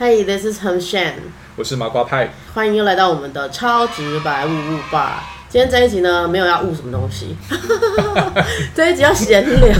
[0.00, 1.14] Hey, this is Heng Shan，
[1.56, 5.24] 我是麻瓜派，欢迎又来到我们的超直白物物吧。
[5.48, 7.36] 今天这一集呢，没有要悟什么东西，
[8.76, 9.76] 这一集要闲聊，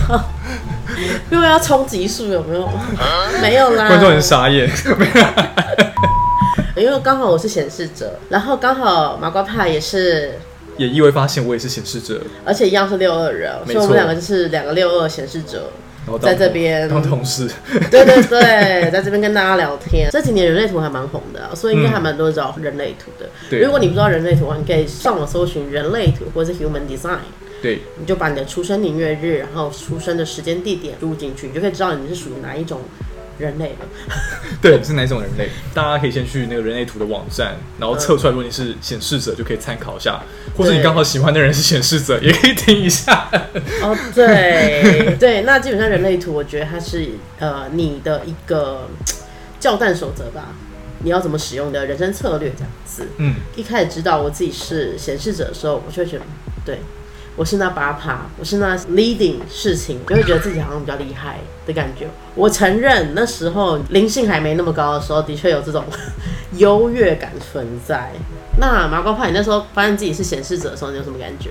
[1.30, 2.68] 因为要冲集数，有没有？
[3.40, 4.68] 没有啦，观众很傻眼，
[6.74, 10.36] 因为刚好我是显示者，然后刚好麻瓜派也是，
[10.76, 15.70] 也意外发现我也是显示者，而且一样是六二人，所以我们两个就是两个六二显示者。
[16.08, 16.88] 然后在这边。
[16.88, 17.46] 当同事，
[17.90, 20.08] 对对对，在这边跟大家聊天。
[20.10, 23.28] 这几年人类图还蛮红的、啊，所以应该还蛮多人知道人类图的。
[23.50, 23.60] 对。
[23.60, 27.18] 如果你不知道人类图，你可以上网搜寻人类图或者是 Human Design，
[27.60, 32.80] 对，你就把你的出生年月日，然后出生的时间地点输入进去，你就可以知道你是属于哪一种
[33.38, 33.86] 人类了。
[34.60, 35.48] 对，是哪一种人类？
[35.72, 40.20] 大家可以先去那个人类图的网站，然后测出来，如果你是显示者，就可以参考一下，
[40.56, 43.28] 或者你对刚好喜欢的人是显示者，也可以听一下。
[43.82, 48.88] 哦，对对，那基本上人类图，我觉得它是呃你的一个
[49.60, 50.48] 教战守则吧，
[51.04, 53.06] 你要怎么使用的人生策略这样子。
[53.18, 56.24] 嗯，一开始知道我自己是显示者的时候，我就会觉得，
[56.64, 56.80] 对
[57.38, 62.08] 我是那八趴，我是那 leading 事情，就会觉得自己好像比较厉害的感觉。
[62.34, 65.84] 我承认那时候灵性还没那么高的时候，的确有这种
[66.58, 68.10] 优越感存在。
[68.58, 71.50] 那麻瓜派，你那时候发现自己是显示者的时候，你有什么感觉？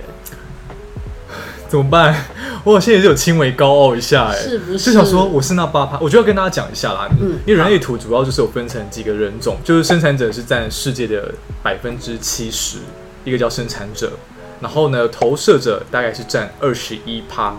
[1.70, 2.26] 怎么办？
[2.66, 7.08] 我现在也是有轻微高傲一下，哎，是不是就想说我是那八趴，我就要跟大家讲一下啦。
[7.22, 12.80] 嗯因为人类图主要就是有分成几个人种，就是生产者是占世界的百分之七十，
[13.24, 14.12] 一个叫生产者，
[14.60, 17.56] 然后呢投射者大概是占二十一趴，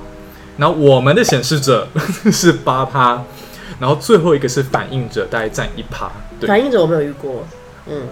[0.56, 1.88] 然后我们的显示者
[2.32, 3.22] 是八趴，
[3.78, 6.10] 然后最后一个是反应者，大概占一趴。
[6.40, 7.46] 对，反应者我没有遇过，
[7.86, 8.02] 嗯，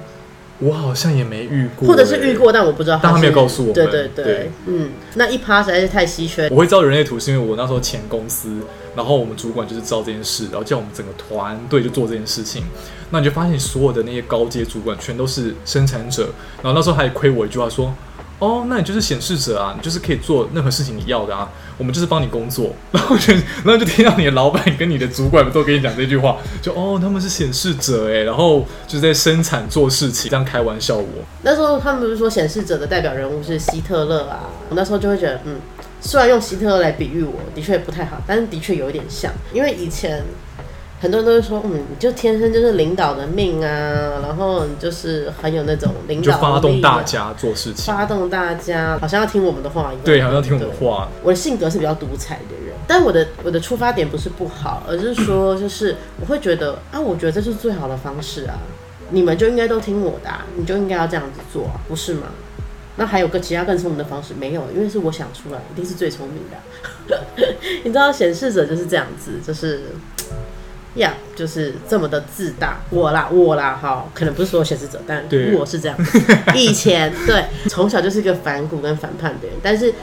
[0.59, 6.49] 我好像也没遇过，或者是遇过，但我不知道但他没有告诉我们对对嗯，那一趴实在是太稀缺。
[6.51, 8.61] 我会知道人类图是因为我那时候前公司，
[8.95, 12.65] 然后我们主管就是知道这件事，然后叫我们整个团队就做这件事情。
[13.11, 16.31] 那你就发现所有的那些高阶主管全都是生产者，
[16.61, 17.95] 然后那时候还亏我一句话说
[18.39, 21.49] ：“哦，那你就是显示者啊，你就是可以做任何事情你要的啊，
[21.79, 22.71] 我们就是帮你工作。
[22.93, 31.07] ”然后就然后就听到你的老板跟你的主管都跟你讲这句话，就哦他们是显示者哎，然后就是在生产做事情，这样开玩笑我。
[31.43, 35.57] 那时候他们不是说显示者的代表人物是希特勒啊，我那时候就会觉得，嗯，
[36.03, 40.23] 虽然用希特勒来比喻我的确不太好，但是的确有一点像，因为以前
[40.99, 58.59] 很多人都会说，嗯，你就天生就是领导的命啊，然后你就是很有那种领导发动大，家做事情，发动大家，好像要听我们的话一样，对，好像听我们的话，我的性格是比较独裁的人，但我的我的出发点不是不好，而是说就是我会觉得啊，我觉得这是最好的方式啊，
[59.11, 62.29] 你们就应该都听我的、啊，你就应该要这样子做啊，不是吗？
[62.99, 67.19] 那还有个其他更聪明的方式没有，因为是我想出来，一定是最聪明的。
[67.85, 69.83] 你知道显示者就是这样子，就是
[70.97, 72.81] 呀就是这么的自大。
[72.91, 75.97] 我啦，我啦，哈，可能不是所有显示者，但对我是这样。
[76.55, 79.95] 以前对，从小就是一个反骨跟反叛的人，但是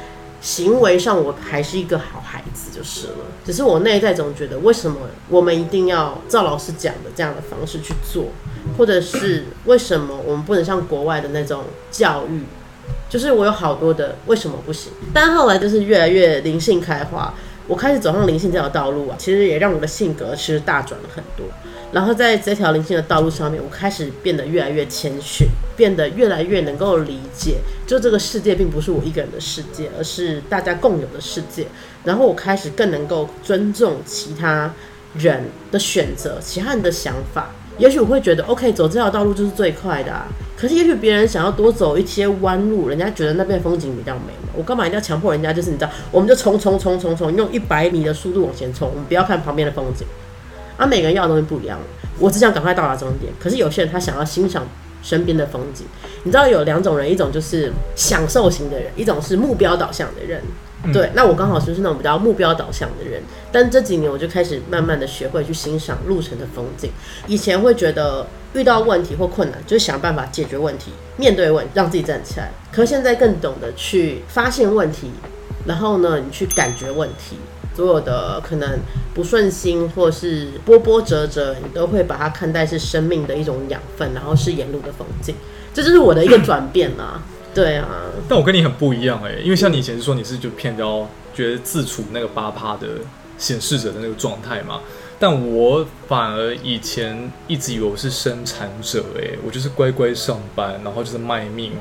[0.42, 3.14] 行为上我还是一个好孩子就是了。
[3.46, 4.98] 只是我内在总觉得，为什么
[5.30, 8.28] 我们一定要照老师讲的这样的方式去做，
[8.78, 12.44] 或者是为什么我们不能像国外的那种教育？
[13.10, 17.34] 就是我有好多的为什么不行，但后来就是越来越灵性开花，
[17.68, 21.46] 我开始走上灵性这条道路啊，其实也让我的性格其实大转了很多。
[21.92, 25.48] 然后在这条灵性的道路上面，我开始变得越来越谦逊，
[25.78, 31.68] 变得越来越能够理解，就这个世界并不是我一个人的世界，而是大家共有的世界。
[32.04, 34.74] 然后我开始更能够尊重其他
[35.16, 37.52] 人的选择，其他人的想法。
[37.78, 40.28] 也许我会觉得，OK，走这条道路就是最快的啊。
[40.56, 44.50] 可是也许别人想要多走一些弯路，人家觉得那边风景比较美嘛。
[44.56, 45.52] 我干嘛一定要强迫人家？
[45.52, 50.08] 就是你知道，我们就冲冲冲冲冲，用一百米的速度往前冲，我们不要看旁边的风景。
[50.78, 51.80] 啊，每个人要的东西不一样。
[52.20, 54.66] 我只想赶快到达终点，可是有些人他想要欣赏
[55.02, 55.86] 身边的风景。
[56.24, 60.42] 你知道有两种人，一种就是享受型的人，一种是目标导向的人。
[60.92, 63.22] 对，那我刚好就是那种比较目标导向的人，
[63.54, 66.92] 但这几年我就开始慢慢的学会去欣赏路程的风景。
[67.26, 72.52] 以前会觉得遇到问题或困难，就想办法解决问题，面对问，让自己站起来。
[72.72, 75.12] 可现在更懂得去发现问题，
[75.66, 77.38] 然后呢，你去感觉问题，
[77.74, 78.78] 所有的可能
[79.14, 85.34] 不顺心或是波波折折，你都会把它看待是生命的一种养分，然后是沿路的风景。
[85.74, 87.24] 这就是我的一个转变啦。
[87.54, 87.88] 对啊，
[88.28, 92.88] 但我跟你很不一样哎、因为像你以前是说你是就偏比较觉得自处那个八趴的
[93.38, 94.80] 显示者的那个状态嘛，
[95.20, 101.72] 但我反而以前一直以为我是生产者哎、我就是乖乖上班，然后就是卖命，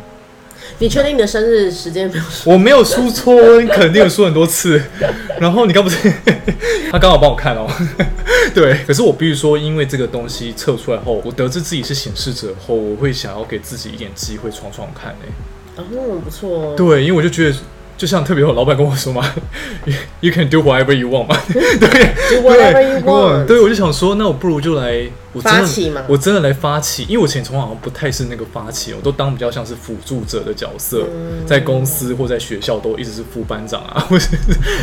[0.78, 2.52] 你确定你的生日时间没有说？
[2.52, 4.82] 我没有输错，你肯定有输很多次。
[5.40, 6.12] 然后你刚不是
[6.92, 7.66] 他刚好帮我看哦，
[8.54, 8.78] 对。
[8.86, 15.32] 可是我必须说，因为这个东西测出来后，我得知自己是显示者后，我会想要给自己一点机会闯闯看哎。
[15.76, 16.74] 哦，那不错哦。
[16.76, 17.56] 对，因为我就觉得。
[17.94, 19.22] 就像特别有老板跟我说嘛
[20.18, 31.06] ，You can do whatever you want 嘛， 对，whatever you want，对，我就想说，那我不如就来，我发起嘛，我真的来发起，因为我以前从好像不太是那个发起，我都当比较像是辅助者的角色，
[31.46, 34.26] 在公司或在学校都一直是副班长啊， 或者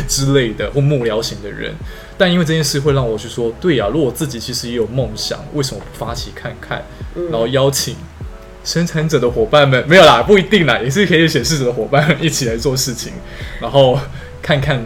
[0.08, 1.74] 之类的或幕僚型的人，
[2.16, 6.82] 但因为这件事会让我去说，对呀，如果我自己其实也有梦想，为什么不发起看看，
[7.30, 7.96] 然后邀请。
[8.64, 13.12] 生产者的伙伴们没有啦，不一定啦，也是可以显示者的伙伴一起来做事情，
[13.60, 13.98] 然后
[14.42, 14.84] 看看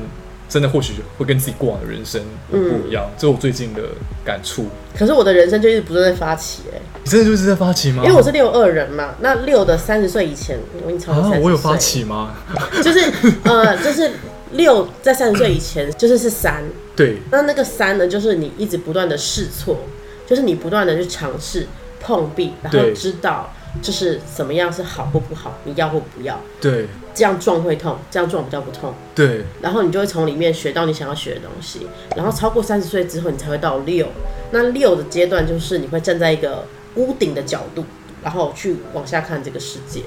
[0.48, 2.56] 真的或许会跟自己过往的人生不
[2.88, 3.82] 一样，这是我最近的
[4.24, 4.68] 感触。
[4.96, 8.04] 可是我的人生就一直不断在发起，哎，你真的就是在发起吗？
[8.04, 12.36] 因为我是六二人嘛，那六的三十岁以前，我已经超过三十我有发起吗？
[12.80, 13.12] 就是
[13.42, 14.12] 呃，就是
[14.52, 16.62] 六在三十岁以前，就是是三。
[16.94, 17.16] 对。
[17.32, 19.80] 那那个三呢，就是你一直不断的试错，
[20.24, 21.66] 就是你不断的去尝试
[22.00, 23.52] 碰壁，然后知道。
[23.82, 26.40] 就是怎么样是好或不好，你要或不要。
[26.60, 28.94] 对，这样撞会痛，这样撞比较不痛。
[29.14, 31.86] 对，然后你就会从里面学到你想要学的东西。
[32.16, 34.06] 然后超过三十岁之后，你才会到六。
[34.52, 37.84] 那六的阶段就是你会站在一个屋顶的角度，
[38.22, 40.02] 然后去往下看这个世界。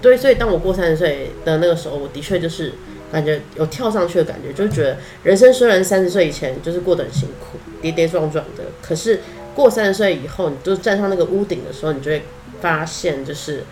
[0.00, 2.72] 对，所以当我过三十岁的那个时候，我的确就是
[3.12, 9.20] 感觉有跳上去的感觉，就是觉得人生虽然三十岁以前就是过得很辛苦，跌跌撞撞的，可是
[9.54, 12.22] 过三十岁以后，你就站上那个屋顶的时候，你就会。
[12.60, 13.64] 发现就是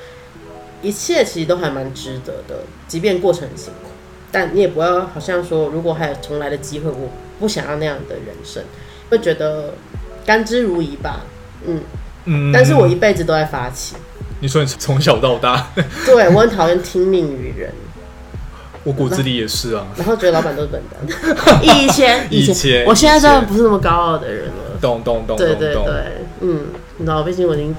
[0.83, 3.91] 一切其实都还蛮值得的，即便过程很辛苦，
[4.33, 8.61] 但你也不要好像说如果还有重来的机会，我不想要那样的人生，
[9.09, 9.75] 会觉得
[10.27, 11.21] 甘之如饴吧。
[11.65, 11.81] 嗯
[12.25, 13.95] 嗯，但是我一辈子都在发起。
[14.41, 15.71] 你说你从小到大，
[16.05, 17.73] 对我很讨厌听命于人，
[18.83, 19.87] 我骨子里也是啊。
[19.97, 21.17] 然后觉得老板都是笨蛋。
[21.63, 24.70] 以前以前，我现在真的不是那么高傲的人了。
[24.81, 25.83] 懂懂懂，对对对，
[26.41, 26.67] 嗯，
[26.99, 27.75] 你知道，毕竟我已经。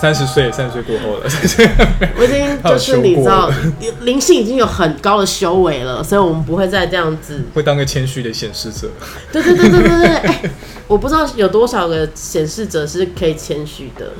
[0.00, 1.30] 三十岁，三十岁过后了，
[2.18, 3.48] 我已经 就是你知道，
[4.02, 8.90] 灵性已经有很高的修为了，所以我们不会再这样子，会当个谦虚的显示者。
[9.30, 10.42] 对对对对对对，哎，
[10.88, 14.10] 我不知道有多少个显示者是可以谦虚的，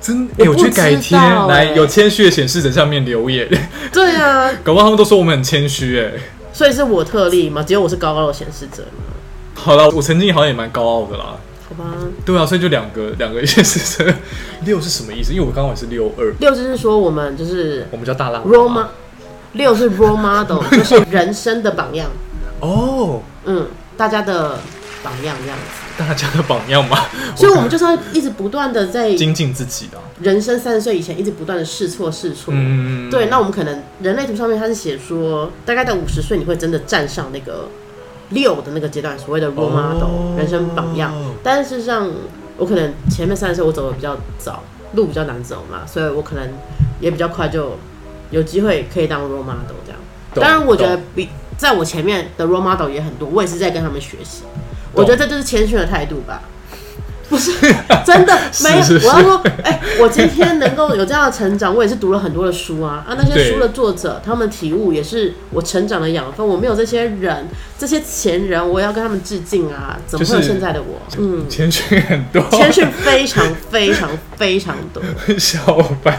[0.00, 3.46] 真，我去改天来有谦虚的显示者下面留言。
[3.92, 6.12] 对啊，搞不好他们都说我们很谦虚，哎，
[6.52, 7.62] 所以是我特例吗？
[7.62, 9.17] 只有我是高高的显示者吗？
[9.68, 11.36] 好了，我曾经好像也蛮高傲的啦。
[11.68, 11.84] 好吧，
[12.24, 14.02] 对啊，所以就两个两个意思。
[14.64, 15.34] 六是什么意思？
[15.34, 16.32] 因为我刚好是六二。
[16.40, 18.42] 六就是说我们就是我们叫大浪。
[18.46, 18.86] role model，
[19.52, 22.10] 六是 role model， 就是人生的榜样。
[22.60, 24.58] 哦，嗯，大家的
[25.02, 25.82] 榜样这样子。
[25.98, 26.96] 大家的榜样吗？
[27.36, 30.58] 所以我们就是要一直不断的在精进自己的人生。
[30.58, 32.54] 三十岁以前一直不断的试错试错。
[32.56, 33.10] 嗯。
[33.10, 37.68] 对，那我们可能人类图上面它是写说，大概到五十岁你会真的站上那个。
[38.30, 42.10] 六的那个阶段，所谓的 role model 人生榜样，但是上
[42.56, 44.62] 我可能前面三十岁我走的比较早，
[44.94, 46.48] 路比较难走嘛，所以我可能
[47.00, 47.76] 也比较快就
[48.30, 50.00] 有机会可以当 role model 这样。
[50.34, 54.42] 当然，我觉得比在我前面的 role model 也很多，我也是在跟他们学习。
[54.92, 56.42] 我觉得这就是谦逊的态度吧。
[57.28, 57.52] 不是
[58.04, 63.14] 真的 没有，我要说，哎，我今天能够有这样的成长，我也是读了很多的书啊啊！
[63.18, 66.46] 那些书的作者，他们体悟也是我成长的养分。
[66.46, 67.46] 我没有这些人，
[67.78, 69.98] 这些前人，我要跟他们致敬啊！
[70.06, 71.00] 怎么会有现在的我？
[71.18, 75.02] 嗯，谦逊很多， 谦逊非常非常非常多，
[75.38, 75.60] 小
[76.02, 76.18] 白。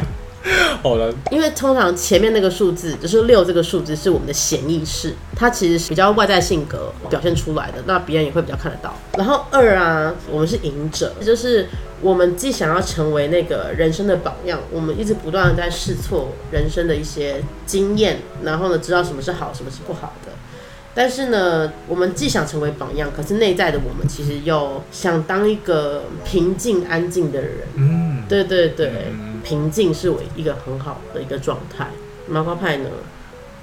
[0.82, 8.94] 好了，因为通常前面那个数字就是六，这个数字是我们的潜意识，它其实是比较外在性格表现出来的，那别人也会比较看得到。
[9.18, 11.68] 然后二啊，我们是赢者，就是
[12.02, 20.32] 我们既想要成为那个人生的榜样，我们一直不断的在试错人生的一些经验，然后呢，知道什么是好，什么是不好的。
[20.96, 27.52] 但是呢，我们既想成为榜样，可是内在的我们其实又想当一个平静安静的人。
[27.76, 28.92] 嗯，对对对。
[29.50, 31.88] 平静是我一个很好的一个状态。
[32.28, 32.90] 麻花派呢？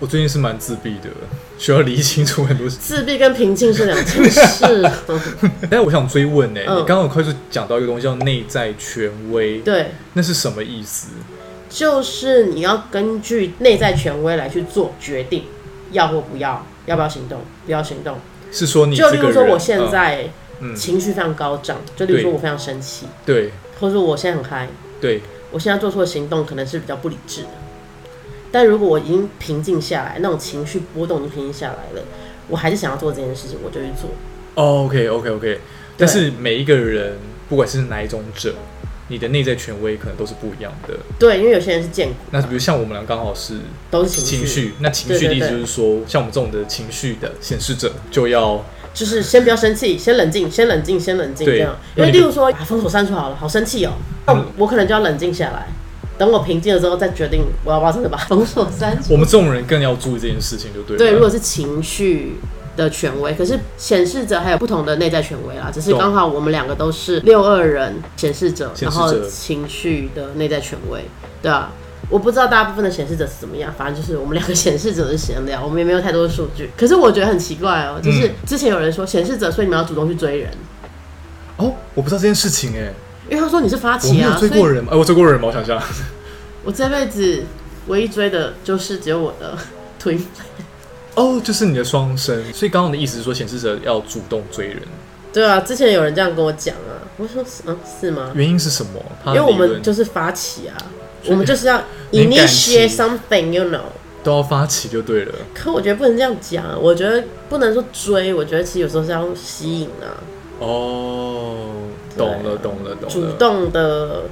[0.00, 1.08] 我最近是蛮自闭的，
[1.56, 2.76] 需要理清楚很多事。
[2.76, 4.90] 自闭跟平静是两件事。
[5.70, 11.10] 但我想追问呢，你刚刚快速讲到一个东西叫内在权威，对，那是什么意思？
[11.70, 15.44] 就是你要根据内在权威来去做决定，
[15.92, 18.18] 要或不要，要不要行动，不要行动。
[18.50, 20.28] 是说你就例如说我现在
[20.74, 24.68] 情绪非常高涨，就例如说我非常生气，对，或者说我现在很嗨，
[25.00, 25.22] 对。
[25.50, 27.48] 我现在做出的行动可能是比较不理智的，
[28.50, 32.04] 但如果我已经平静下来，那种情绪波动已经平静下来了，
[32.48, 34.10] 我还是想要做这件事情，我就去做。
[34.54, 35.60] OK OK OK，
[35.96, 38.54] 但是每一个人不管是哪一种者，
[39.08, 40.94] 你的内在权威可能都是不一样的。
[41.18, 43.58] 对，因为有些人是见骨，那比如像我们俩刚好是
[43.90, 48.64] 都是情绪，情绪，那情绪的意思就是说，像我们这种的情绪的显示者，就要
[48.96, 51.76] 就是先不要生气，先冷静，先冷静，先冷静这样。
[51.94, 53.92] 因为例如说把封锁删除好了，好生气哦，
[54.26, 55.68] 那我我可能就要冷静下来，
[56.16, 59.12] 等我平静了之后再决定我要不要真的把封锁删除。
[59.14, 60.98] 我们这种人更要注意这件事情，就对了。
[60.98, 62.36] 对，如果是情绪
[62.74, 71.04] 的权威，可是显示者还有不同的内在权威啦，只是刚好我们两个都是六二人显示者，然后情绪的内在权威，
[71.42, 71.70] 对啊。
[72.08, 76.70] 我不知道大部分的显示者是怎么样，反正就是我们两个显示者是闲聊，我们也没有太多的数据。
[76.76, 80.50] 可是我觉得很奇怪哦，就是嗯之前有人说显示者，所以你们要主动去追人，
[81.56, 82.92] 哦，我不知道这件事情哎，
[83.28, 85.48] 因为他说你是发起啊，追过人吗，哎，我追过人吗？
[85.48, 85.82] 我想一下，
[86.64, 87.42] 我这辈子
[87.88, 89.58] 唯一追的就是只有我的
[89.98, 90.18] 推
[91.16, 94.82] 哦，就是你的双生，所以刚刚的意思是说显示者要主动追人，
[95.32, 98.30] 对啊，之前有人这样跟我讲啊，我说是嗯是吗？
[98.34, 99.02] 原因是什么？
[99.28, 100.76] 因为我们就是发起啊，
[101.28, 103.80] 我们就是要 initiate something，you know。
[104.22, 105.32] 都要发起就对了。
[105.54, 110.18] 可我觉得不能这样讲，我觉得不能说追，我觉得其实有时候是要吸引啊，
[110.58, 111.66] 哦，
[112.18, 113.08] 懂了，懂了，懂了。
[113.08, 114.22] 主动的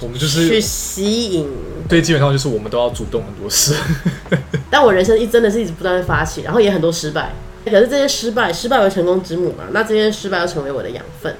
[0.00, 1.46] 我们就是去吸引。
[1.86, 3.74] 对，基本上就是我们都要主动很多事。
[4.70, 7.34] 但我人生一真的是一直不断的发起，然后也很多失败。
[7.66, 11.36] 可是这些失败，失败为成功之母嘛，那这些失败要成为我的养分。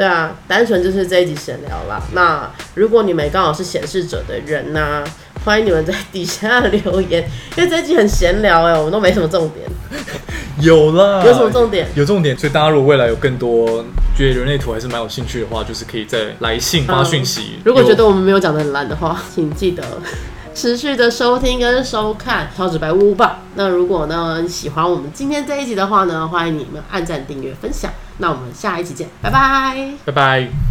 [0.00, 2.00] 对啊，单纯就是这一集闲聊啦。
[2.14, 5.04] 那如果你们刚好是显示者的人呢、
[5.44, 7.22] 欢迎你们在底下留言，
[7.54, 9.68] 因为这一集很闲聊哎、我们都没什么重点，
[10.62, 11.86] 有啦，有什么重点？
[11.94, 13.84] 有重点，所以大家如果未来有更多
[14.16, 17.56] 觉得人类图还是蛮有兴趣的话，就是可以再来信发讯息。
[17.56, 19.84] 嗯如果有觉得我们没有讲的很烂的话，请记得
[20.56, 23.40] 持续的收听跟收看超直白屋吧。
[23.54, 27.92] 那如果呢喜欢我们今天这一集的话呢，欢迎你们按赞、订阅、分享。
[28.20, 29.92] 那我们下一期见，拜拜。
[30.04, 30.69] 拜拜。